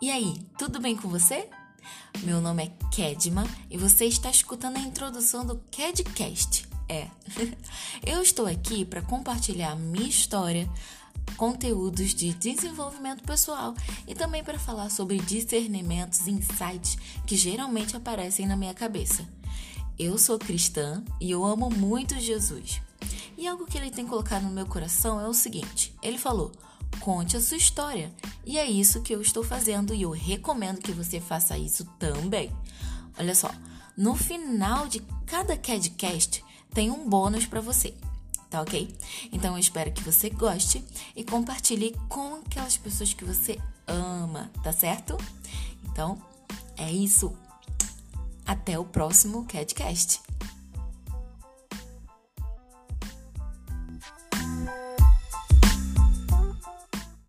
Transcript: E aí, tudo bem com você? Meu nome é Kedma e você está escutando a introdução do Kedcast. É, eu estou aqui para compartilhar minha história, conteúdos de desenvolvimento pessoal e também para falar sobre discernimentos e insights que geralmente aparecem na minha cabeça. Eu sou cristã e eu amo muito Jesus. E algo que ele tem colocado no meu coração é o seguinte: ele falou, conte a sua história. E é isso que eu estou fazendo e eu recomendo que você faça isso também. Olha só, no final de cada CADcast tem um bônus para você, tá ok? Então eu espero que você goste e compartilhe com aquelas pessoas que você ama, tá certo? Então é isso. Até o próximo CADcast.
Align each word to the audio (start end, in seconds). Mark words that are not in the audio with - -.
E 0.00 0.12
aí, 0.12 0.40
tudo 0.56 0.78
bem 0.78 0.96
com 0.96 1.08
você? 1.08 1.48
Meu 2.20 2.40
nome 2.40 2.62
é 2.62 2.72
Kedma 2.92 3.44
e 3.68 3.76
você 3.76 4.04
está 4.04 4.30
escutando 4.30 4.76
a 4.76 4.80
introdução 4.80 5.44
do 5.44 5.56
Kedcast. 5.72 6.68
É, 6.88 7.08
eu 8.06 8.22
estou 8.22 8.46
aqui 8.46 8.84
para 8.84 9.02
compartilhar 9.02 9.74
minha 9.74 10.08
história, 10.08 10.70
conteúdos 11.36 12.14
de 12.14 12.32
desenvolvimento 12.32 13.24
pessoal 13.24 13.74
e 14.06 14.14
também 14.14 14.44
para 14.44 14.56
falar 14.56 14.88
sobre 14.88 15.18
discernimentos 15.18 16.28
e 16.28 16.30
insights 16.30 16.96
que 17.26 17.36
geralmente 17.36 17.96
aparecem 17.96 18.46
na 18.46 18.56
minha 18.56 18.74
cabeça. 18.74 19.28
Eu 19.98 20.16
sou 20.16 20.38
cristã 20.38 21.02
e 21.20 21.28
eu 21.28 21.44
amo 21.44 21.70
muito 21.70 22.20
Jesus. 22.20 22.80
E 23.36 23.48
algo 23.48 23.66
que 23.66 23.76
ele 23.76 23.90
tem 23.90 24.06
colocado 24.06 24.44
no 24.44 24.50
meu 24.50 24.66
coração 24.66 25.20
é 25.20 25.26
o 25.26 25.34
seguinte: 25.34 25.92
ele 26.00 26.18
falou, 26.18 26.52
conte 27.00 27.36
a 27.36 27.40
sua 27.40 27.56
história. 27.56 28.12
E 28.48 28.56
é 28.56 28.64
isso 28.64 29.02
que 29.02 29.14
eu 29.14 29.20
estou 29.20 29.44
fazendo 29.44 29.94
e 29.94 30.00
eu 30.00 30.10
recomendo 30.10 30.80
que 30.80 30.90
você 30.90 31.20
faça 31.20 31.58
isso 31.58 31.84
também. 31.98 32.50
Olha 33.18 33.34
só, 33.34 33.50
no 33.94 34.16
final 34.16 34.88
de 34.88 35.00
cada 35.26 35.54
CADcast 35.54 36.42
tem 36.72 36.90
um 36.90 37.06
bônus 37.06 37.44
para 37.44 37.60
você, 37.60 37.92
tá 38.48 38.62
ok? 38.62 38.96
Então 39.30 39.52
eu 39.52 39.58
espero 39.58 39.92
que 39.92 40.02
você 40.02 40.30
goste 40.30 40.82
e 41.14 41.22
compartilhe 41.22 41.94
com 42.08 42.36
aquelas 42.36 42.78
pessoas 42.78 43.12
que 43.12 43.22
você 43.22 43.58
ama, 43.86 44.50
tá 44.62 44.72
certo? 44.72 45.18
Então 45.84 46.18
é 46.74 46.90
isso. 46.90 47.36
Até 48.46 48.78
o 48.78 48.84
próximo 48.86 49.44
CADcast. 49.44 50.22